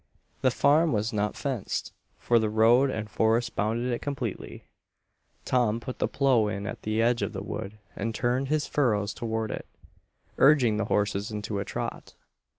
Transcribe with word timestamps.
The 0.41 0.49
farm 0.49 0.91
was 0.93 1.13
not 1.13 1.35
fenced, 1.35 1.93
for 2.17 2.39
the 2.39 2.49
road 2.49 2.89
and 2.89 3.07
forest 3.07 3.55
bounded 3.55 3.93
it 3.93 4.01
completely. 4.01 4.65
Tom 5.45 5.79
put 5.79 5.99
the 5.99 6.07
plow 6.07 6.47
in 6.47 6.65
at 6.65 6.81
the 6.81 7.03
edge 7.03 7.21
of 7.21 7.33
the 7.33 7.43
wood 7.43 7.77
and 7.95 8.15
turned 8.15 8.47
his 8.47 8.65
furrows 8.65 9.13
toward 9.13 9.51
it, 9.51 9.67
urging 10.39 10.77
the 10.77 10.85
horses 10.85 11.29
into 11.29 11.59
a 11.59 11.65
trot. 11.65 12.15